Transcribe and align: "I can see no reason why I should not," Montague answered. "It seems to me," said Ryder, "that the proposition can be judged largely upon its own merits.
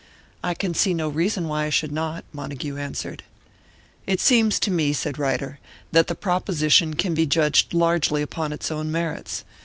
"I 0.43 0.55
can 0.55 0.73
see 0.73 0.95
no 0.95 1.07
reason 1.09 1.47
why 1.47 1.65
I 1.65 1.69
should 1.69 1.91
not," 1.91 2.25
Montague 2.33 2.75
answered. 2.77 3.21
"It 4.07 4.19
seems 4.19 4.59
to 4.61 4.71
me," 4.71 4.93
said 4.93 5.19
Ryder, 5.19 5.59
"that 5.91 6.07
the 6.07 6.15
proposition 6.15 6.95
can 6.95 7.13
be 7.13 7.27
judged 7.27 7.71
largely 7.71 8.23
upon 8.23 8.51
its 8.51 8.71
own 8.71 8.91
merits. 8.91 9.43